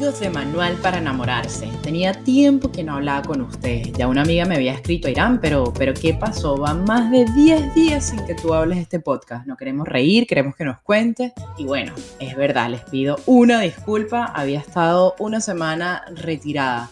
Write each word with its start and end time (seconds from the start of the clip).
De 0.00 0.30
Manual 0.30 0.76
para 0.76 0.96
enamorarse. 0.96 1.68
Tenía 1.82 2.14
tiempo 2.14 2.72
que 2.72 2.82
no 2.82 2.94
hablaba 2.94 3.20
con 3.20 3.42
ustedes. 3.42 3.92
Ya 3.92 4.08
una 4.08 4.22
amiga 4.22 4.46
me 4.46 4.54
había 4.54 4.72
escrito, 4.72 5.10
Irán, 5.10 5.42
pero, 5.42 5.74
pero 5.76 5.92
¿qué 5.92 6.14
pasó? 6.14 6.56
Van 6.56 6.84
más 6.84 7.10
de 7.10 7.26
10 7.26 7.74
días 7.74 8.06
sin 8.08 8.24
que 8.24 8.34
tú 8.34 8.54
hables 8.54 8.78
de 8.78 8.82
este 8.84 9.00
podcast. 9.00 9.46
No 9.46 9.58
queremos 9.58 9.86
reír, 9.86 10.26
queremos 10.26 10.56
que 10.56 10.64
nos 10.64 10.80
cuentes. 10.80 11.32
Y 11.58 11.64
bueno, 11.64 11.92
es 12.18 12.34
verdad, 12.34 12.70
les 12.70 12.80
pido 12.80 13.18
una 13.26 13.60
disculpa. 13.60 14.24
Había 14.24 14.60
estado 14.60 15.16
una 15.18 15.42
semana 15.42 16.02
retirada. 16.14 16.90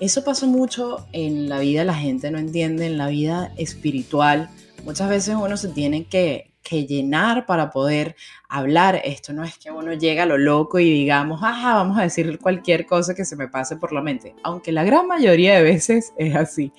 Eso 0.00 0.24
pasa 0.24 0.46
mucho 0.46 1.06
en 1.12 1.50
la 1.50 1.58
vida, 1.58 1.84
la 1.84 1.94
gente 1.94 2.30
no 2.30 2.38
entiende, 2.38 2.86
en 2.86 2.96
la 2.96 3.08
vida 3.08 3.52
espiritual. 3.58 4.48
Muchas 4.86 5.10
veces 5.10 5.36
uno 5.38 5.58
se 5.58 5.68
tiene 5.68 6.06
que, 6.06 6.49
que 6.62 6.86
llenar 6.86 7.46
para 7.46 7.70
poder 7.70 8.16
hablar. 8.48 9.00
Esto 9.04 9.32
no 9.32 9.44
es 9.44 9.58
que 9.58 9.70
uno 9.70 9.92
llega 9.94 10.24
a 10.24 10.26
lo 10.26 10.38
loco 10.38 10.78
y 10.78 10.90
digamos, 10.90 11.42
ajá, 11.42 11.74
vamos 11.74 11.98
a 11.98 12.02
decir 12.02 12.38
cualquier 12.38 12.86
cosa 12.86 13.14
que 13.14 13.24
se 13.24 13.36
me 13.36 13.48
pase 13.48 13.76
por 13.76 13.92
la 13.92 14.02
mente, 14.02 14.34
aunque 14.42 14.72
la 14.72 14.84
gran 14.84 15.06
mayoría 15.06 15.56
de 15.56 15.62
veces 15.62 16.12
es 16.16 16.34
así. 16.34 16.72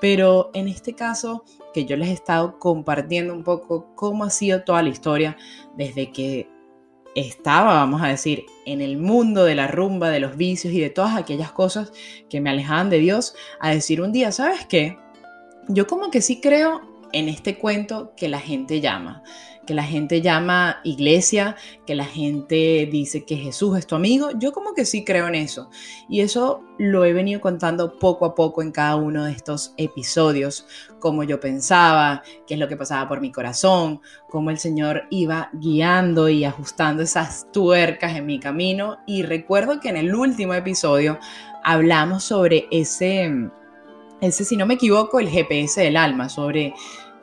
Pero 0.00 0.50
en 0.52 0.68
este 0.68 0.94
caso, 0.94 1.44
que 1.72 1.84
yo 1.84 1.96
les 1.96 2.08
he 2.08 2.12
estado 2.12 2.58
compartiendo 2.58 3.32
un 3.32 3.44
poco 3.44 3.94
cómo 3.94 4.24
ha 4.24 4.30
sido 4.30 4.62
toda 4.62 4.82
la 4.82 4.90
historia 4.90 5.36
desde 5.76 6.12
que 6.12 6.48
estaba, 7.14 7.74
vamos 7.74 8.02
a 8.02 8.08
decir, 8.08 8.44
en 8.66 8.82
el 8.82 8.98
mundo 8.98 9.44
de 9.44 9.54
la 9.54 9.68
rumba, 9.68 10.10
de 10.10 10.20
los 10.20 10.36
vicios 10.36 10.74
y 10.74 10.80
de 10.80 10.90
todas 10.90 11.16
aquellas 11.16 11.50
cosas 11.50 11.92
que 12.28 12.42
me 12.42 12.50
alejaban 12.50 12.90
de 12.90 12.98
Dios, 12.98 13.34
a 13.58 13.70
decir 13.70 14.02
un 14.02 14.12
día, 14.12 14.32
¿sabes 14.32 14.66
qué? 14.66 14.98
Yo 15.68 15.86
como 15.86 16.10
que 16.10 16.20
sí 16.20 16.40
creo 16.40 16.82
en 17.12 17.28
este 17.28 17.58
cuento 17.58 18.12
que 18.16 18.28
la 18.28 18.40
gente 18.40 18.80
llama, 18.80 19.22
que 19.66 19.74
la 19.74 19.82
gente 19.82 20.22
llama 20.22 20.80
iglesia, 20.84 21.56
que 21.86 21.94
la 21.94 22.04
gente 22.04 22.88
dice 22.90 23.24
que 23.24 23.36
Jesús 23.36 23.76
es 23.76 23.86
tu 23.86 23.96
amigo. 23.96 24.30
Yo 24.38 24.52
como 24.52 24.74
que 24.74 24.84
sí 24.84 25.04
creo 25.04 25.26
en 25.26 25.34
eso. 25.34 25.68
Y 26.08 26.20
eso 26.20 26.62
lo 26.78 27.04
he 27.04 27.12
venido 27.12 27.40
contando 27.40 27.98
poco 27.98 28.24
a 28.24 28.34
poco 28.34 28.62
en 28.62 28.70
cada 28.70 28.96
uno 28.96 29.24
de 29.24 29.32
estos 29.32 29.74
episodios, 29.76 30.66
cómo 31.00 31.24
yo 31.24 31.40
pensaba, 31.40 32.22
qué 32.46 32.54
es 32.54 32.60
lo 32.60 32.68
que 32.68 32.76
pasaba 32.76 33.08
por 33.08 33.20
mi 33.20 33.32
corazón, 33.32 34.00
cómo 34.28 34.50
el 34.50 34.58
Señor 34.58 35.04
iba 35.10 35.50
guiando 35.52 36.28
y 36.28 36.44
ajustando 36.44 37.02
esas 37.02 37.50
tuercas 37.52 38.16
en 38.16 38.26
mi 38.26 38.38
camino. 38.38 38.98
Y 39.06 39.22
recuerdo 39.22 39.80
que 39.80 39.88
en 39.88 39.96
el 39.96 40.14
último 40.14 40.54
episodio 40.54 41.18
hablamos 41.64 42.22
sobre 42.24 42.68
ese 42.70 43.50
ese, 44.20 44.44
si 44.44 44.56
no 44.56 44.64
me 44.64 44.74
equivoco, 44.74 45.20
el 45.20 45.28
GPS 45.28 45.80
del 45.82 45.96
alma, 45.96 46.28
sobre 46.28 46.74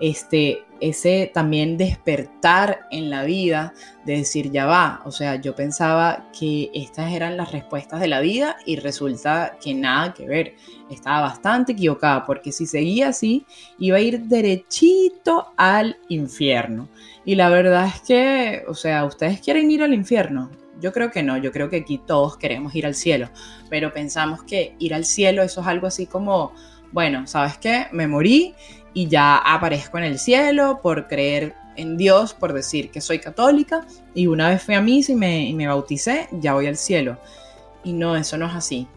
este, 0.04 0.66
ese 0.82 1.32
también 1.34 1.78
despertar 1.78 2.88
en 2.92 3.10
la 3.10 3.24
vida 3.24 3.74
de 4.06 4.18
decir, 4.18 4.52
ya 4.52 4.66
va, 4.66 5.02
o 5.06 5.12
sea, 5.12 5.38
yo 5.38 5.56
pensaba 5.56 6.30
que 6.38 6.70
estas 6.74 7.14
eran 7.14 7.38
las 7.38 7.54
respuestas 7.54 8.02
de 8.02 8.10
la 8.10 8.20
vida 8.20 8.58
y 8.66 8.76
resulta 8.76 9.58
que 9.64 9.74
nada 9.74 10.14
que 10.14 10.28
ver, 10.28 10.56
estaba 10.92 11.22
bastante 11.22 11.72
equivocada, 11.72 12.26
porque 12.26 12.52
si 12.52 12.66
seguía 12.66 13.08
así, 13.08 13.46
iba 13.80 13.96
a 13.96 14.02
ir 14.02 14.24
derechito 14.24 15.54
al 15.56 15.96
infierno. 16.10 16.90
Y 17.24 17.36
la 17.36 17.48
verdad 17.48 17.88
es 17.88 18.02
que, 18.02 18.64
o 18.68 18.74
sea, 18.74 19.06
ustedes 19.06 19.40
quieren 19.40 19.72
ir 19.72 19.84
al 19.84 19.94
infierno, 19.94 20.52
yo 20.82 20.92
creo 20.92 21.12
que 21.12 21.24
no, 21.24 21.38
yo 21.38 21.54
creo 21.54 21.70
que 21.70 21.78
aquí 21.78 21.98
todos 21.98 22.36
queremos 22.36 22.76
ir 22.76 22.86
al 22.86 22.96
cielo, 22.96 23.30
pero 23.70 23.94
pensamos 23.94 24.44
que 24.44 24.76
ir 24.80 24.94
al 24.94 25.06
cielo 25.06 25.44
eso 25.44 25.62
es 25.62 25.68
algo 25.68 25.88
así 25.88 26.08
como 26.08 26.52
bueno, 26.94 27.28
¿sabes 27.28 27.58
qué? 27.58 27.88
Me 27.92 28.08
morí 28.08 28.56
y 28.94 29.08
ya 29.08 29.38
aparezco 29.38 29.98
en 29.98 30.04
el 30.06 30.20
cielo 30.20 30.80
por 30.82 31.08
creer 31.08 31.56
en 31.76 31.98
Dios, 31.98 32.36
por 32.36 32.54
decir 32.54 32.92
que 32.92 33.02
soy 33.02 33.20
católica 33.20 33.86
y 34.14 34.28
una 34.28 34.50
vez 34.50 34.62
fui 34.62 34.76
a 34.76 34.82
misa 34.82 35.12
y 35.12 35.16
me, 35.16 35.44
y 35.44 35.54
me 35.54 35.68
bauticé, 35.68 36.30
ya 36.32 36.54
voy 36.54 36.68
al 36.68 36.78
cielo. 36.78 37.18
Y 37.84 37.94
no, 37.94 38.16
eso 38.16 38.38
no 38.38 38.46
es 38.46 38.54
así. 38.54 38.88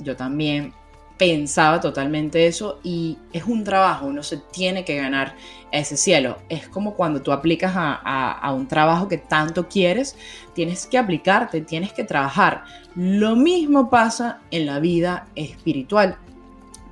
Yo 0.00 0.14
también 0.14 0.74
pensaba 1.16 1.80
totalmente 1.80 2.46
eso 2.46 2.78
y 2.82 3.16
es 3.32 3.44
un 3.44 3.64
trabajo, 3.64 4.04
uno 4.06 4.22
se 4.22 4.36
tiene 4.36 4.84
que 4.84 4.96
ganar 4.96 5.34
ese 5.72 5.96
cielo. 5.96 6.36
Es 6.50 6.68
como 6.68 6.94
cuando 6.94 7.22
tú 7.22 7.32
aplicas 7.32 7.72
a, 7.74 7.94
a, 8.32 8.52
un 8.52 8.68
trabajo 8.68 9.08
que 9.08 9.16
tanto 9.16 9.66
quieres, 9.66 10.14
tienes 10.54 10.86
que 10.86 10.98
aplicarte, 10.98 11.62
tienes 11.62 11.94
que 11.94 12.04
trabajar. 12.04 12.64
Lo 12.94 13.34
mismo 13.34 13.88
pasa 13.88 14.40
en 14.50 14.66
la 14.66 14.78
vida 14.78 15.28
espiritual. 15.34 16.18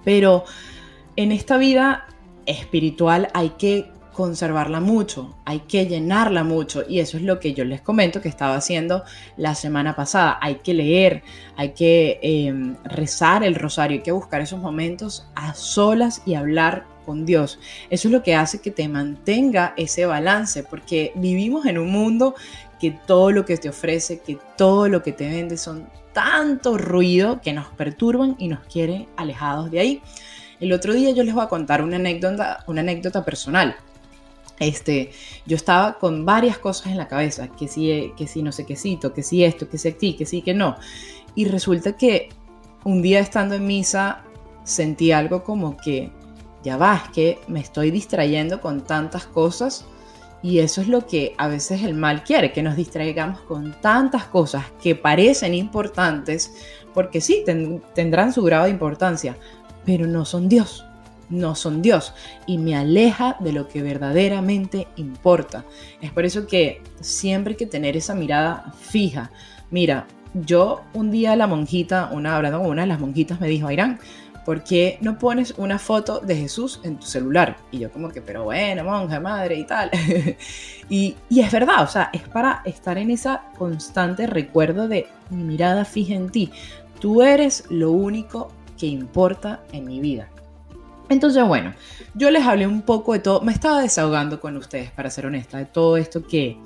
Pero 0.05 0.45
en 1.17 1.33
esta 1.33 1.57
vida 1.57 2.07
espiritual 2.47 3.29
hay 3.35 3.51
que 3.51 3.91
conservarla 4.15 4.81
mucho, 4.81 5.35
hay 5.45 5.61
que 5.61 5.87
llenarla 5.87 6.45
mucho 6.45 6.85
y 6.89 7.01
eso 7.01 7.17
es 7.17 7.25
lo 7.25 7.41
que 7.41 7.53
yo 7.53 7.65
les 7.65 7.81
comento 7.81 8.23
que 8.23 8.29
estaba 8.29 8.55
haciendo 8.55 9.03
la 9.37 9.55
semana 9.55 9.95
pasada. 9.97 10.39
Hay 10.41 10.57
que 10.57 10.73
leer, 10.73 11.23
hay 11.57 11.71
que 11.71 12.21
em, 12.23 12.77
rezar 12.85 13.43
el 13.43 13.57
rosario, 13.57 13.99
hay 13.99 14.03
que 14.03 14.13
buscar 14.13 14.41
esos 14.41 14.61
momentos 14.61 15.27
a 15.35 15.53
solas 15.55 16.23
y 16.25 16.35
hablar 16.35 16.87
con 17.05 17.27
Dios. 17.27 17.59
Eso 17.91 18.09
es 18.09 18.13
lo 18.13 18.23
que 18.23 18.35
hace 18.35 18.61
que 18.61 18.71
te 18.71 18.89
mantenga 18.89 19.75
ese 19.77 20.07
balance 20.07 20.63
porque 20.63 21.13
vivimos 21.17 21.67
en 21.67 21.79
un 21.79 21.91
mundo 21.91 22.35
que 22.81 22.93
todo 22.93 23.31
lo 23.31 23.45
que 23.45 23.57
te 23.57 23.69
ofrece, 23.69 24.21
que 24.21 24.39
todo 24.57 24.89
lo 24.89 25.03
que 25.03 25.13
te 25.13 25.29
vende 25.29 25.57
son 25.57 25.89
tanto 26.15 26.79
ruido 26.79 27.43
que 27.43 27.53
nos 27.53 27.67
perturban 27.67 28.37
y 28.39 28.49
nos 28.49 28.61
quieren 28.61 29.07
alejados 29.17 29.71
de 29.71 29.81
ahí. 29.81 30.03
El 30.61 30.73
otro 30.73 30.95
día 30.95 31.11
yo 31.11 31.23
les 31.25 31.35
voy 31.35 31.45
a 31.45 31.49
contar 31.49 31.83
una 31.83 31.97
anécdota, 31.97 33.25
personal. 33.25 33.77
Este, 34.61 35.11
yo 35.45 35.57
estaba 35.57 35.99
con 35.99 36.25
varias 36.25 36.57
cosas 36.59 36.87
en 36.87 36.97
la 36.97 37.09
cabeza, 37.09 37.49
que 37.49 37.69
sí, 37.69 38.13
que 38.17 38.27
sí, 38.27 38.43
no 38.43 38.53
sé 38.53 38.65
qué 38.65 38.77
cito, 38.77 39.13
que 39.13 39.23
sí 39.23 39.45
esto, 39.45 39.69
que 39.69 39.77
sí 39.77 39.89
aquí, 39.89 40.15
que 40.15 40.25
sí, 40.25 40.41
que 40.41 40.55
no. 40.55 40.77
Y 41.35 41.47
resulta 41.47 41.97
que 41.97 42.29
un 42.85 43.03
día 43.03 43.19
estando 43.19 43.57
en 43.57 43.67
misa 43.67 44.23
sentí 44.63 45.11
algo 45.11 45.43
como 45.43 45.77
que, 45.77 46.13
ya 46.63 46.77
va, 46.77 47.11
que 47.13 47.41
me 47.49 47.61
estoy 47.61 47.91
distrayendo 47.91 48.61
con 48.61 48.85
tantas 48.85 49.27
cosas 49.27 49.85
y 50.45 50.59
eso 50.59 50.83
es 50.83 50.89
lo 50.89 51.07
que 51.07 51.35
a 51.39 51.49
veces 51.49 51.83
el 51.85 51.95
mal 51.95 52.23
quiere, 52.23 52.53
que 52.53 52.63
nos 52.63 52.77
distraigamos 52.77 53.41
con 53.41 53.73
tantas 53.81 54.27
cosas 54.27 54.67
que 54.83 54.95
parecen 54.95 55.55
importantes, 55.55 56.53
porque 56.93 57.23
sí, 57.23 57.43
tendrán 57.95 58.31
su 58.31 58.43
grado 58.43 58.65
de 58.65 58.71
importancia, 58.71 59.39
pero 59.87 60.07
no 60.07 60.27
son 60.27 60.51
Dios, 60.51 60.85
no 61.31 61.55
son 61.55 61.81
Dios. 61.81 62.13
Y 62.47 62.59
me 62.59 62.77
aleja 62.77 63.39
de 63.41 63.55
lo 63.55 63.69
que 63.69 63.81
verdaderamente 63.81 64.87
importa. 64.97 65.65
Es 66.03 66.13
por 66.13 66.27
eso 66.27 66.47
que 66.47 66.83
siempre 67.01 67.53
hay 67.53 67.57
que 67.57 67.65
tener 67.65 67.97
esa 67.97 68.15
mirada 68.15 68.71
fija. 68.79 69.31
Mira, 69.71 70.07
yo 70.35 70.83
un 70.93 71.11
día 71.11 71.37
la 71.37 71.47
monjita, 71.47 72.11
una 72.13 72.37
hablando 72.37 72.61
una 72.61 72.83
de 72.83 72.89
las 72.89 73.01
monjitas, 73.01 73.41
me 73.41 73.49
dijo, 73.49 73.71
Irán, 73.71 73.99
¿por 74.45 74.63
qué 74.63 74.99
no 75.01 75.19
pones 75.19 75.55
una 75.57 75.79
foto 75.79 76.21
de 76.21 76.37
Jesús 76.37 76.81
en 76.85 76.99
tu 76.99 77.07
celular? 77.07 77.57
Y 77.71 77.79
yo 77.79 77.91
como 77.91 78.11
que, 78.11 78.21
pero 78.21 78.45
bueno, 78.45 78.85
monja, 78.85 79.21
madre 79.21 79.57
y 79.57 79.65
tal. 79.65 79.91
y, 80.89 81.17
es 81.31 81.53
verdad, 81.53 81.83
o 81.83 81.87
sea, 81.87 82.11
es 82.13 82.23
para 82.23 82.63
estar 82.65 82.99
en 82.99 83.11
esa 83.11 83.45
constante 83.59 84.27
recuerdo 84.27 84.89
de 84.89 85.07
mi 85.31 85.43
mirada 85.43 85.85
fija 85.85 86.15
en 86.15 86.31
ti. 86.31 86.51
Tú 87.01 87.23
eres 87.23 87.65
lo 87.71 87.91
único 87.91 88.53
que 88.79 88.87
importa 88.87 89.61
en 89.73 89.87
mi 89.87 90.01
vida. 90.01 90.29
Entonces, 91.09 91.47
bueno, 91.47 91.75
yo 92.15 92.31
les 92.31 92.45
hablé 92.47 92.67
un 92.67 92.83
poco 92.83 93.13
de 93.13 93.19
todo, 93.19 93.43
me 93.43 93.53
estaba 93.53 93.81
desahogando 93.81 94.41
con 94.41 94.57
ustedes, 94.57 94.91
para 94.91 95.11
ser 95.11 95.27
honesta, 95.27 95.59
de 95.59 95.67
todo 95.67 95.99
esto 95.99 96.27
que, 96.27 96.57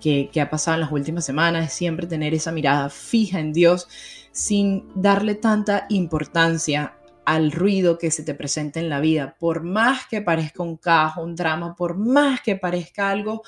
que, 0.00 0.40
ha 0.40 0.50
pasado 0.50 0.74
en 0.76 0.80
las 0.82 0.92
últimas 0.92 1.24
semanas, 1.24 1.72
siempre 1.72 2.06
tener 2.06 2.34
esa 2.34 2.52
mirada 2.52 2.90
fija 2.90 3.40
en 3.40 3.52
Dios 3.52 3.88
sin 4.32 4.84
darle 4.94 5.34
tanta 5.34 5.86
importancia 5.88 6.94
al 7.30 7.52
ruido 7.52 7.96
que 7.96 8.10
se 8.10 8.24
te 8.24 8.34
presenta 8.34 8.80
en 8.80 8.88
la 8.88 8.98
vida, 8.98 9.36
por 9.38 9.62
más 9.62 10.06
que 10.06 10.20
parezca 10.20 10.64
un 10.64 10.76
caos, 10.76 11.16
un 11.18 11.36
drama, 11.36 11.76
por 11.76 11.96
más 11.96 12.40
que 12.40 12.56
parezca 12.56 13.08
algo 13.08 13.42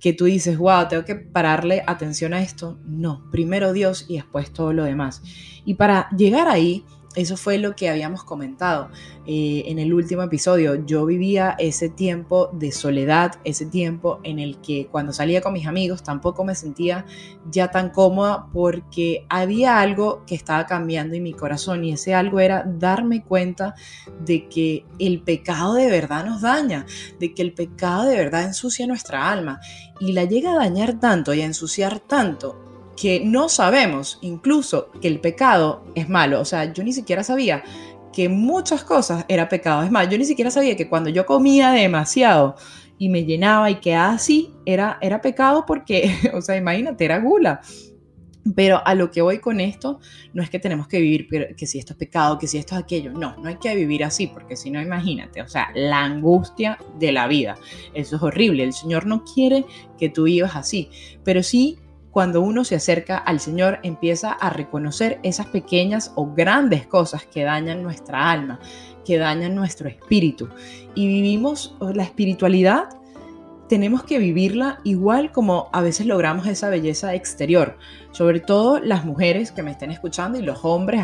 que 0.00 0.12
tú 0.12 0.26
dices, 0.26 0.56
wow, 0.56 0.86
tengo 0.88 1.04
que 1.04 1.16
pararle 1.16 1.82
atención 1.84 2.32
a 2.32 2.40
esto, 2.40 2.78
no, 2.84 3.28
primero 3.32 3.72
Dios 3.72 4.06
y 4.08 4.16
después 4.16 4.52
todo 4.52 4.72
lo 4.72 4.84
demás. 4.84 5.20
Y 5.64 5.74
para 5.74 6.08
llegar 6.16 6.46
ahí, 6.46 6.84
eso 7.16 7.36
fue 7.36 7.58
lo 7.58 7.74
que 7.74 7.90
habíamos 7.90 8.22
comentado 8.22 8.88
eh, 9.26 9.64
en 9.66 9.80
el 9.80 9.92
último 9.92 10.22
episodio. 10.22 10.86
Yo 10.86 11.04
vivía 11.06 11.56
ese 11.58 11.88
tiempo 11.88 12.50
de 12.52 12.70
soledad, 12.70 13.32
ese 13.42 13.66
tiempo 13.66 14.20
en 14.22 14.38
el 14.38 14.60
que 14.60 14.86
cuando 14.86 15.12
salía 15.12 15.40
con 15.40 15.52
mis 15.52 15.66
amigos 15.66 16.04
tampoco 16.04 16.44
me 16.44 16.54
sentía 16.54 17.04
ya 17.50 17.68
tan 17.68 17.90
cómoda 17.90 18.46
porque 18.52 19.26
había 19.28 19.80
algo 19.80 20.24
que 20.24 20.36
estaba 20.36 20.66
cambiando 20.66 21.16
en 21.16 21.24
mi 21.24 21.32
corazón 21.32 21.84
y 21.84 21.92
ese 21.92 22.14
algo 22.14 22.38
era 22.38 22.62
darme 22.64 23.24
cuenta 23.24 23.74
de 24.24 24.48
que 24.48 24.84
el 25.00 25.20
pecado 25.22 25.74
de 25.74 25.90
verdad 25.90 26.24
nos 26.24 26.42
daña, 26.42 26.86
de 27.18 27.34
que 27.34 27.42
el 27.42 27.54
pecado 27.54 28.04
de 28.04 28.16
verdad 28.16 28.44
ensucia 28.44 28.86
nuestra 28.86 29.32
alma 29.32 29.60
y 29.98 30.12
la 30.12 30.24
llega 30.24 30.52
a 30.52 30.56
dañar 30.56 31.00
tanto 31.00 31.34
y 31.34 31.40
a 31.40 31.46
ensuciar 31.46 31.98
tanto 31.98 32.69
que 33.00 33.20
no 33.24 33.48
sabemos 33.48 34.18
incluso 34.20 34.90
que 35.00 35.08
el 35.08 35.20
pecado 35.20 35.82
es 35.94 36.10
malo. 36.10 36.38
O 36.38 36.44
sea, 36.44 36.70
yo 36.70 36.84
ni 36.84 36.92
siquiera 36.92 37.24
sabía 37.24 37.62
que 38.12 38.28
muchas 38.28 38.84
cosas 38.84 39.24
era 39.26 39.48
pecado. 39.48 39.82
Es 39.82 39.90
más, 39.90 40.10
yo 40.10 40.18
ni 40.18 40.26
siquiera 40.26 40.50
sabía 40.50 40.76
que 40.76 40.86
cuando 40.86 41.08
yo 41.08 41.24
comía 41.24 41.70
demasiado 41.70 42.56
y 42.98 43.08
me 43.08 43.24
llenaba 43.24 43.70
y 43.70 43.76
quedaba 43.76 44.12
así, 44.12 44.52
era, 44.66 44.98
era 45.00 45.22
pecado 45.22 45.64
porque, 45.66 46.14
o 46.34 46.42
sea, 46.42 46.56
imagínate, 46.56 47.06
era 47.06 47.20
gula. 47.20 47.62
Pero 48.54 48.86
a 48.86 48.94
lo 48.94 49.10
que 49.10 49.22
voy 49.22 49.38
con 49.38 49.60
esto, 49.60 50.00
no 50.34 50.42
es 50.42 50.50
que 50.50 50.58
tenemos 50.58 50.86
que 50.86 51.00
vivir 51.00 51.26
que 51.56 51.66
si 51.66 51.78
esto 51.78 51.94
es 51.94 51.98
pecado, 51.98 52.38
que 52.38 52.48
si 52.48 52.58
esto 52.58 52.74
es 52.74 52.82
aquello. 52.82 53.12
No, 53.12 53.34
no 53.38 53.48
hay 53.48 53.56
que 53.56 53.74
vivir 53.74 54.04
así, 54.04 54.26
porque 54.26 54.56
si 54.56 54.70
no, 54.70 54.80
imagínate, 54.80 55.40
o 55.40 55.48
sea, 55.48 55.68
la 55.74 56.04
angustia 56.04 56.78
de 56.98 57.12
la 57.12 57.28
vida. 57.28 57.56
Eso 57.94 58.16
es 58.16 58.22
horrible. 58.22 58.64
El 58.64 58.74
Señor 58.74 59.06
no 59.06 59.24
quiere 59.24 59.64
que 59.98 60.10
tú 60.10 60.24
vivas 60.24 60.56
así, 60.56 60.90
pero 61.24 61.42
sí 61.42 61.78
cuando 62.10 62.40
uno 62.40 62.64
se 62.64 62.74
acerca 62.74 63.18
al 63.18 63.40
Señor 63.40 63.78
empieza 63.82 64.32
a 64.32 64.50
reconocer 64.50 65.20
esas 65.22 65.46
pequeñas 65.46 66.12
o 66.16 66.32
grandes 66.34 66.86
cosas 66.86 67.24
que 67.24 67.44
dañan 67.44 67.82
nuestra 67.82 68.30
alma, 68.30 68.58
que 69.04 69.18
dañan 69.18 69.54
nuestro 69.54 69.88
espíritu. 69.88 70.48
Y 70.94 71.06
vivimos 71.06 71.76
la 71.80 72.02
espiritualidad 72.02 72.88
tenemos 73.70 74.02
que 74.02 74.18
vivirla 74.18 74.80
igual 74.82 75.30
como 75.30 75.68
a 75.72 75.80
veces 75.80 76.04
logramos 76.04 76.44
esa 76.48 76.68
belleza 76.70 77.14
exterior. 77.14 77.78
Sobre 78.10 78.40
todo 78.40 78.80
las 78.80 79.04
mujeres 79.04 79.52
que 79.52 79.62
me 79.62 79.70
estén 79.70 79.92
escuchando 79.92 80.40
y 80.40 80.42
los 80.42 80.64
hombres, 80.64 81.00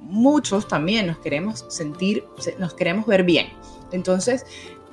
muchos 0.00 0.66
también 0.66 1.08
nos 1.08 1.18
queremos 1.18 1.66
sentir, 1.68 2.24
nos 2.58 2.72
queremos 2.72 3.06
ver 3.06 3.22
bien. 3.22 3.48
Entonces, 3.92 4.46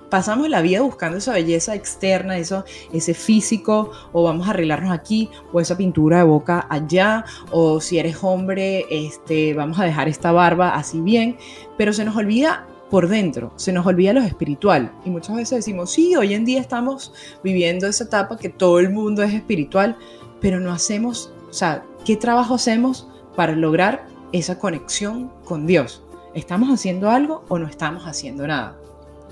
pasamos 0.10 0.50
la 0.50 0.62
vida 0.62 0.82
buscando 0.82 1.18
esa 1.18 1.34
belleza 1.34 1.76
externa, 1.76 2.38
eso, 2.38 2.64
ese 2.94 3.14
físico, 3.14 3.92
o 4.14 4.24
vamos 4.24 4.48
a 4.48 4.52
arreglarnos 4.52 4.92
aquí, 4.92 5.30
o 5.52 5.60
esa 5.60 5.78
pintura 5.78 6.20
de 6.20 6.24
boca 6.24 6.66
allá, 6.70 7.26
o 7.52 7.82
si 7.82 8.00
eres 8.00 8.18
hombre, 8.22 8.86
este, 8.90 9.54
vamos 9.54 9.80
a 9.80 9.84
dejar 9.84 10.08
esta 10.08 10.32
barba 10.32 10.76
así 10.76 11.02
bien, 11.02 11.38
pero 11.78 11.94
se 11.94 12.06
nos 12.06 12.16
olvida 12.16 12.68
por 12.90 13.10
dentro, 13.10 13.52
se 13.58 13.74
nos 13.74 13.86
olvida 13.86 14.14
lo 14.14 14.22
espiritual. 14.22 14.92
Y 15.04 15.10
muchas 15.10 15.36
veces 15.36 15.58
decimos, 15.58 15.92
sí, 15.92 16.16
hoy 16.16 16.34
en 16.34 16.46
día 16.46 16.62
estamos 16.62 17.14
viviendo 17.44 17.88
esa 17.88 18.06
etapa 18.06 18.38
que 18.38 18.50
todo 18.50 18.80
el 18.80 18.90
mundo 18.90 19.24
es 19.24 19.34
espiritual, 19.34 19.98
pero 20.40 20.60
no 20.60 20.72
hacemos, 20.72 21.34
o 21.50 21.54
sea, 21.54 21.84
¿qué 22.06 22.16
trabajo 22.16 22.56
hacemos 22.56 23.08
para 23.36 23.54
lograr 23.54 24.08
esa 24.32 24.58
conexión 24.58 25.32
con 25.44 25.68
Dios? 25.68 26.04
¿Estamos 26.34 26.70
haciendo 26.70 27.10
algo 27.10 27.44
o 27.50 27.60
no 27.60 27.68
estamos 27.68 28.04
haciendo 28.04 28.48
nada? 28.48 28.78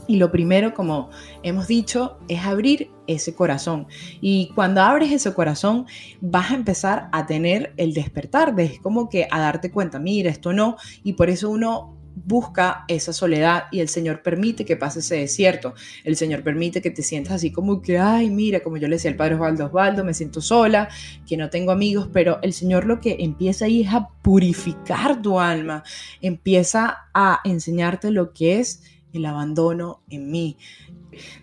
Y 0.07 0.17
lo 0.17 0.31
primero, 0.31 0.73
como 0.73 1.09
hemos 1.43 1.67
dicho, 1.67 2.17
es 2.27 2.41
abrir 2.45 2.91
ese 3.07 3.33
corazón. 3.33 3.87
Y 4.21 4.51
cuando 4.55 4.81
abres 4.81 5.11
ese 5.11 5.33
corazón, 5.33 5.85
vas 6.21 6.51
a 6.51 6.55
empezar 6.55 7.09
a 7.11 7.25
tener 7.25 7.73
el 7.77 7.93
despertar, 7.93 8.55
de 8.55 8.79
como 8.81 9.09
que 9.09 9.27
a 9.29 9.39
darte 9.39 9.71
cuenta, 9.71 9.99
mira, 9.99 10.29
esto 10.29 10.53
no. 10.53 10.77
Y 11.03 11.13
por 11.13 11.29
eso 11.29 11.49
uno 11.49 11.95
busca 12.15 12.85
esa 12.87 13.11
soledad 13.11 13.65
y 13.71 13.81
el 13.81 13.89
Señor 13.89 14.21
permite 14.21 14.65
que 14.65 14.77
pase 14.77 14.99
ese 14.99 15.17
desierto. 15.17 15.73
El 16.03 16.15
Señor 16.15 16.43
permite 16.43 16.81
que 16.81 16.91
te 16.91 17.03
sientas 17.03 17.33
así 17.33 17.51
como 17.51 17.81
que, 17.81 17.99
ay, 17.99 18.29
mira, 18.29 18.61
como 18.61 18.77
yo 18.77 18.87
le 18.87 18.95
decía 18.95 19.11
al 19.11 19.17
Padre 19.17 19.35
Osvaldo 19.35 19.65
Osvaldo, 19.65 20.03
me 20.03 20.13
siento 20.13 20.41
sola, 20.41 20.87
que 21.27 21.37
no 21.37 21.49
tengo 21.49 21.71
amigos, 21.71 22.09
pero 22.13 22.39
el 22.41 22.53
Señor 22.53 22.85
lo 22.85 23.01
que 23.01 23.17
empieza 23.19 23.65
ahí 23.65 23.81
es 23.81 23.93
a 23.93 24.09
purificar 24.21 25.21
tu 25.21 25.39
alma, 25.39 25.83
empieza 26.21 27.09
a 27.13 27.41
enseñarte 27.43 28.11
lo 28.11 28.33
que 28.33 28.59
es 28.59 28.81
el 29.15 29.25
abandono 29.25 30.01
en 30.09 30.31
mí. 30.31 30.57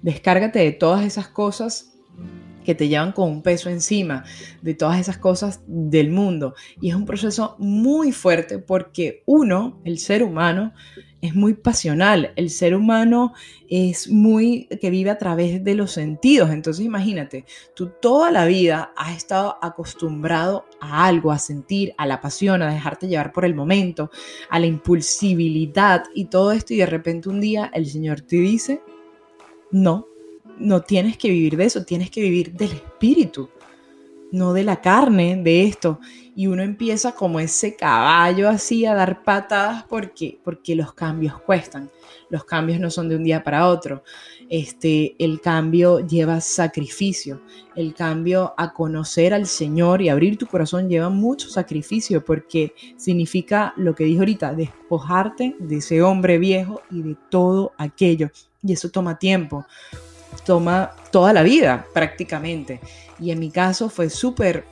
Descárgate 0.02 0.58
de 0.58 0.72
todas 0.72 1.04
esas 1.04 1.28
cosas 1.28 1.91
que 2.62 2.74
te 2.74 2.88
llevan 2.88 3.12
con 3.12 3.30
un 3.30 3.42
peso 3.42 3.70
encima 3.70 4.24
de 4.60 4.74
todas 4.74 5.00
esas 5.00 5.18
cosas 5.18 5.60
del 5.66 6.10
mundo. 6.10 6.54
Y 6.80 6.90
es 6.90 6.94
un 6.94 7.04
proceso 7.04 7.56
muy 7.58 8.12
fuerte 8.12 8.58
porque 8.58 9.22
uno, 9.26 9.80
el 9.84 9.98
ser 9.98 10.22
humano, 10.22 10.72
es 11.22 11.36
muy 11.36 11.54
pasional. 11.54 12.32
El 12.34 12.50
ser 12.50 12.74
humano 12.74 13.32
es 13.70 14.10
muy 14.10 14.66
que 14.80 14.90
vive 14.90 15.08
a 15.08 15.18
través 15.18 15.62
de 15.62 15.74
los 15.74 15.92
sentidos. 15.92 16.50
Entonces 16.50 16.84
imagínate, 16.84 17.46
tú 17.76 17.92
toda 18.00 18.30
la 18.32 18.44
vida 18.44 18.92
has 18.96 19.16
estado 19.16 19.56
acostumbrado 19.62 20.66
a 20.80 21.06
algo, 21.06 21.30
a 21.30 21.38
sentir, 21.38 21.94
a 21.96 22.06
la 22.06 22.20
pasión, 22.20 22.60
a 22.60 22.72
dejarte 22.72 23.06
llevar 23.06 23.32
por 23.32 23.44
el 23.44 23.54
momento, 23.54 24.10
a 24.50 24.58
la 24.58 24.66
impulsibilidad 24.66 26.04
y 26.12 26.24
todo 26.24 26.50
esto. 26.50 26.74
Y 26.74 26.78
de 26.78 26.86
repente 26.86 27.28
un 27.28 27.40
día 27.40 27.70
el 27.72 27.86
Señor 27.86 28.22
te 28.22 28.36
dice, 28.36 28.82
no, 29.70 30.08
no 30.58 30.82
tienes 30.82 31.16
que 31.16 31.30
vivir 31.30 31.56
de 31.56 31.64
eso, 31.64 31.84
tienes 31.84 32.10
que 32.10 32.20
vivir 32.20 32.52
del 32.52 32.72
espíritu, 32.72 33.48
no 34.30 34.52
de 34.52 34.64
la 34.64 34.80
carne, 34.80 35.40
de 35.42 35.64
esto. 35.64 36.00
Y 36.34 36.46
uno 36.46 36.62
empieza 36.62 37.12
como 37.12 37.38
ese 37.38 37.76
caballo 37.76 38.48
así 38.48 38.86
a 38.86 38.94
dar 38.94 39.22
patadas 39.22 39.84
porque, 39.84 40.38
porque 40.42 40.74
los 40.74 40.94
cambios 40.94 41.38
cuestan. 41.42 41.90
Los 42.30 42.44
cambios 42.44 42.80
no 42.80 42.90
son 42.90 43.10
de 43.10 43.16
un 43.16 43.24
día 43.24 43.44
para 43.44 43.68
otro. 43.68 44.02
Este, 44.48 45.14
el 45.18 45.42
cambio 45.42 46.00
lleva 46.00 46.40
sacrificio. 46.40 47.42
El 47.76 47.92
cambio 47.92 48.54
a 48.56 48.72
conocer 48.72 49.34
al 49.34 49.46
Señor 49.46 50.00
y 50.00 50.08
abrir 50.08 50.38
tu 50.38 50.46
corazón 50.46 50.88
lleva 50.88 51.10
mucho 51.10 51.50
sacrificio 51.50 52.24
porque 52.24 52.74
significa 52.96 53.74
lo 53.76 53.94
que 53.94 54.04
dijo 54.04 54.20
ahorita, 54.20 54.54
despojarte 54.54 55.56
de 55.58 55.76
ese 55.76 56.00
hombre 56.00 56.38
viejo 56.38 56.80
y 56.90 57.02
de 57.02 57.16
todo 57.28 57.72
aquello. 57.76 58.30
Y 58.62 58.72
eso 58.72 58.88
toma 58.88 59.18
tiempo 59.18 59.66
toma 60.44 60.92
toda 61.10 61.32
la 61.32 61.42
vida 61.42 61.86
prácticamente. 61.92 62.80
Y 63.18 63.30
en 63.30 63.38
mi 63.38 63.50
caso 63.50 63.88
fue 63.88 64.10
súper 64.10 64.64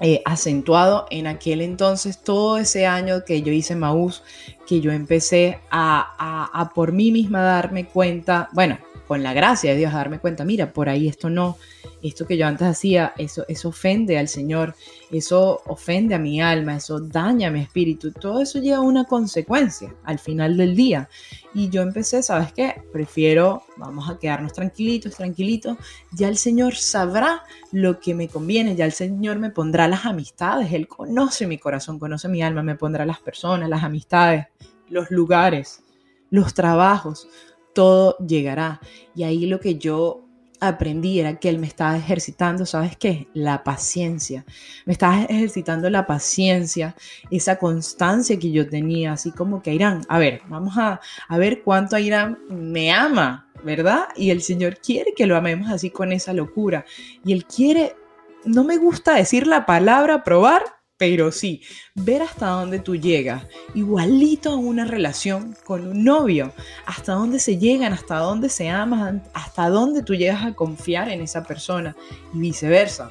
eh, 0.00 0.22
acentuado 0.24 1.06
en 1.10 1.26
aquel 1.26 1.60
entonces, 1.60 2.22
todo 2.22 2.56
ese 2.56 2.86
año 2.86 3.24
que 3.24 3.42
yo 3.42 3.52
hice 3.52 3.76
Maús, 3.76 4.22
que 4.66 4.80
yo 4.80 4.92
empecé 4.92 5.58
a, 5.70 6.48
a 6.52 6.70
por 6.70 6.92
mí 6.92 7.12
misma 7.12 7.42
darme 7.42 7.86
cuenta, 7.86 8.48
bueno, 8.52 8.78
con 9.06 9.22
la 9.22 9.32
gracia 9.32 9.72
de 9.72 9.76
Dios, 9.76 9.92
darme 9.92 10.20
cuenta, 10.20 10.44
mira, 10.44 10.72
por 10.72 10.88
ahí 10.88 11.08
esto 11.08 11.28
no, 11.28 11.58
esto 12.02 12.26
que 12.26 12.36
yo 12.36 12.46
antes 12.46 12.66
hacía, 12.66 13.12
eso, 13.18 13.44
eso 13.48 13.68
ofende 13.68 14.18
al 14.18 14.28
Señor, 14.28 14.74
eso 15.10 15.62
ofende 15.66 16.14
a 16.14 16.18
mi 16.18 16.40
alma, 16.40 16.76
eso 16.76 17.00
daña 17.00 17.48
a 17.48 17.50
mi 17.50 17.60
espíritu, 17.60 18.12
todo 18.12 18.40
eso 18.40 18.58
lleva 18.58 18.80
una 18.80 19.04
consecuencia 19.04 19.94
al 20.04 20.18
final 20.18 20.56
del 20.56 20.74
día. 20.74 21.08
Y 21.54 21.68
yo 21.68 21.82
empecé, 21.82 22.22
¿sabes 22.22 22.52
qué? 22.52 22.82
Prefiero, 22.92 23.64
vamos 23.76 24.08
a 24.08 24.18
quedarnos 24.18 24.52
tranquilitos, 24.52 25.16
tranquilitos, 25.16 25.76
ya 26.12 26.28
el 26.28 26.36
Señor 26.36 26.74
sabrá 26.74 27.42
lo 27.72 28.00
que 28.00 28.14
me 28.14 28.28
conviene, 28.28 28.76
ya 28.76 28.84
el 28.84 28.92
Señor 28.92 29.38
me 29.38 29.50
pondrá 29.50 29.88
las 29.88 30.06
amistades, 30.06 30.72
Él 30.72 30.88
conoce 30.88 31.46
mi 31.46 31.58
corazón, 31.58 31.98
conoce 31.98 32.28
mi 32.28 32.42
alma, 32.42 32.62
me 32.62 32.76
pondrá 32.76 33.04
las 33.04 33.20
personas, 33.20 33.68
las 33.68 33.82
amistades, 33.82 34.46
los 34.88 35.10
lugares, 35.10 35.82
los 36.30 36.54
trabajos, 36.54 37.28
todo 37.74 38.16
llegará. 38.18 38.80
Y 39.14 39.24
ahí 39.24 39.46
lo 39.46 39.60
que 39.60 39.76
yo 39.76 40.29
aprendí 40.60 41.20
era 41.20 41.38
que 41.38 41.48
él 41.48 41.58
me 41.58 41.66
estaba 41.66 41.96
ejercitando, 41.96 42.66
¿sabes 42.66 42.96
qué? 42.96 43.28
La 43.34 43.64
paciencia. 43.64 44.44
Me 44.84 44.92
estaba 44.92 45.22
ejercitando 45.24 45.90
la 45.90 46.06
paciencia, 46.06 46.94
esa 47.30 47.56
constancia 47.56 48.38
que 48.38 48.52
yo 48.52 48.68
tenía, 48.68 49.12
así 49.12 49.32
como 49.32 49.62
que 49.62 49.74
Irán, 49.74 50.02
a 50.08 50.18
ver, 50.18 50.42
vamos 50.48 50.76
a, 50.76 51.00
a 51.28 51.38
ver 51.38 51.62
cuánto 51.62 51.98
Irán 51.98 52.38
me 52.48 52.92
ama, 52.92 53.48
¿verdad? 53.64 54.08
Y 54.16 54.30
el 54.30 54.42
Señor 54.42 54.78
quiere 54.78 55.12
que 55.14 55.26
lo 55.26 55.36
amemos 55.36 55.70
así 55.70 55.90
con 55.90 56.12
esa 56.12 56.32
locura. 56.32 56.84
Y 57.24 57.32
Él 57.32 57.44
quiere, 57.44 57.96
no 58.44 58.64
me 58.64 58.76
gusta 58.76 59.14
decir 59.14 59.46
la 59.46 59.66
palabra 59.66 60.22
probar, 60.24 60.62
pero 61.00 61.32
sí, 61.32 61.62
ver 61.94 62.20
hasta 62.20 62.48
dónde 62.48 62.78
tú 62.78 62.94
llegas, 62.94 63.44
igualito 63.74 64.50
a 64.50 64.56
una 64.56 64.84
relación 64.84 65.56
con 65.64 65.88
un 65.88 66.04
novio, 66.04 66.52
hasta 66.84 67.14
dónde 67.14 67.38
se 67.38 67.56
llegan, 67.56 67.94
hasta 67.94 68.18
dónde 68.18 68.50
se 68.50 68.68
aman, 68.68 69.22
hasta 69.32 69.70
dónde 69.70 70.02
tú 70.02 70.14
llegas 70.14 70.44
a 70.44 70.52
confiar 70.52 71.08
en 71.08 71.22
esa 71.22 71.42
persona 71.42 71.96
y 72.34 72.40
viceversa. 72.40 73.10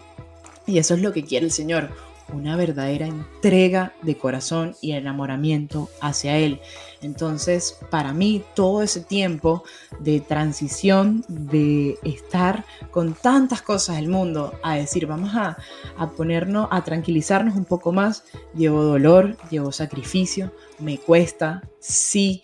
Y 0.68 0.78
eso 0.78 0.94
es 0.94 1.02
lo 1.02 1.12
que 1.12 1.24
quiere 1.24 1.48
el 1.48 1.52
Señor, 1.52 1.90
una 2.34 2.56
verdadera 2.56 3.08
entrega 3.08 3.94
de 4.02 4.18
corazón 4.18 4.76
y 4.82 4.92
enamoramiento 4.92 5.90
hacia 6.02 6.38
Él. 6.38 6.60
Entonces, 7.02 7.78
para 7.90 8.14
mí, 8.14 8.44
todo 8.56 8.82
ese 8.82 9.02
tiempo 9.02 9.64
de 10.00 10.20
transición, 10.20 11.24
de 11.28 11.98
estar 12.04 12.66
con 12.92 13.14
tantas 13.14 13.62
cosas 13.62 13.98
del 13.98 14.10
mundo, 14.10 14.54
a 14.64 14.76
decir, 14.76 15.06
vamos 15.06 15.36
a, 15.36 15.58
a 15.98 16.10
ponernos, 16.12 16.68
a 16.72 16.84
tranquilizarnos 16.84 17.56
un 17.56 17.66
poco 17.66 17.92
más, 17.92 18.24
llevo 18.54 18.84
dolor, 18.84 19.38
llevo 19.50 19.72
sacrificio, 19.72 20.52
me 20.80 20.98
cuesta, 20.98 21.64
sí, 21.80 22.44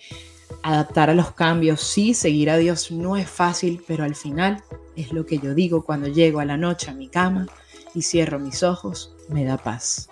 adaptar 0.63 1.09
a 1.09 1.13
los 1.13 1.31
cambios, 1.31 1.81
sí, 1.81 2.13
seguir 2.13 2.49
a 2.49 2.57
Dios 2.57 2.91
no 2.91 3.17
es 3.17 3.29
fácil, 3.29 3.83
pero 3.87 4.03
al 4.03 4.15
final 4.15 4.63
es 4.95 5.11
lo 5.11 5.25
que 5.25 5.37
yo 5.37 5.53
digo 5.53 5.83
cuando 5.83 6.07
llego 6.07 6.39
a 6.39 6.45
la 6.45 6.57
noche 6.57 6.89
a 6.89 6.93
mi 6.93 7.09
cama 7.09 7.47
y 7.93 8.01
cierro 8.01 8.39
mis 8.39 8.63
ojos 8.63 9.14
me 9.29 9.45
da 9.45 9.57
paz. 9.57 10.09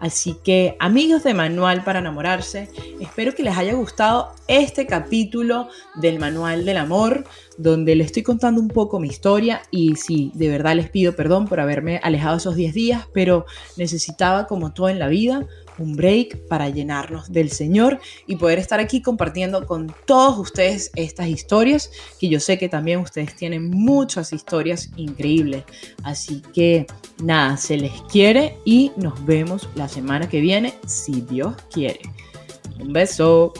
Así 0.00 0.36
que 0.42 0.76
amigos 0.78 1.24
de 1.24 1.34
Manual 1.34 1.84
para 1.84 1.98
enamorarse, 1.98 2.70
espero 3.00 3.34
que 3.34 3.42
les 3.42 3.56
haya 3.58 3.74
gustado 3.74 4.32
este 4.48 4.86
capítulo 4.86 5.68
del 5.96 6.18
Manual 6.18 6.64
del 6.64 6.78
Amor, 6.78 7.24
donde 7.58 7.94
les 7.94 8.06
estoy 8.06 8.22
contando 8.22 8.62
un 8.62 8.68
poco 8.68 8.98
mi 8.98 9.08
historia 9.08 9.60
y 9.70 9.96
sí, 9.96 10.32
de 10.34 10.48
verdad 10.48 10.74
les 10.74 10.88
pido 10.88 11.14
perdón 11.14 11.46
por 11.46 11.60
haberme 11.60 12.00
alejado 12.02 12.38
esos 12.38 12.56
10 12.56 12.72
días, 12.72 13.08
pero 13.12 13.44
necesitaba 13.76 14.46
como 14.46 14.72
todo 14.72 14.88
en 14.88 14.98
la 14.98 15.08
vida 15.08 15.46
un 15.82 15.96
break 15.96 16.46
para 16.48 16.68
llenarnos 16.68 17.32
del 17.32 17.50
Señor 17.50 18.00
y 18.26 18.36
poder 18.36 18.58
estar 18.58 18.80
aquí 18.80 19.02
compartiendo 19.02 19.66
con 19.66 19.94
todos 20.06 20.38
ustedes 20.38 20.90
estas 20.94 21.28
historias, 21.28 21.90
que 22.18 22.28
yo 22.28 22.40
sé 22.40 22.58
que 22.58 22.68
también 22.68 23.00
ustedes 23.00 23.34
tienen 23.34 23.70
muchas 23.70 24.32
historias 24.32 24.90
increíbles. 24.96 25.64
Así 26.02 26.42
que 26.54 26.86
nada, 27.22 27.56
se 27.56 27.76
les 27.76 27.92
quiere 28.10 28.56
y 28.64 28.92
nos 28.96 29.24
vemos 29.24 29.68
la 29.74 29.88
semana 29.88 30.28
que 30.28 30.40
viene, 30.40 30.74
si 30.86 31.20
Dios 31.22 31.54
quiere. 31.70 32.00
Un 32.80 32.92
beso. 32.92 33.52